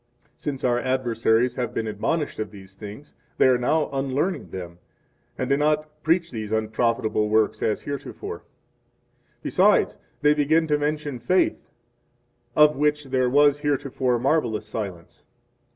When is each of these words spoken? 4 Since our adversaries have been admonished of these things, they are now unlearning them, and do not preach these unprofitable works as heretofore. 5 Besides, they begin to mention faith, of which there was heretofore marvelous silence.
4 0.31 0.31
Since 0.35 0.63
our 0.63 0.79
adversaries 0.79 1.57
have 1.57 1.75
been 1.75 1.85
admonished 1.85 2.39
of 2.39 2.49
these 2.49 2.73
things, 2.73 3.13
they 3.37 3.45
are 3.45 3.59
now 3.59 3.87
unlearning 3.93 4.49
them, 4.49 4.79
and 5.37 5.47
do 5.47 5.55
not 5.55 6.01
preach 6.01 6.31
these 6.31 6.51
unprofitable 6.51 7.29
works 7.29 7.61
as 7.61 7.81
heretofore. 7.81 8.39
5 8.39 8.45
Besides, 9.43 9.97
they 10.23 10.33
begin 10.33 10.65
to 10.69 10.79
mention 10.79 11.19
faith, 11.19 11.67
of 12.55 12.75
which 12.75 13.03
there 13.11 13.29
was 13.29 13.59
heretofore 13.59 14.17
marvelous 14.17 14.65
silence. 14.65 15.21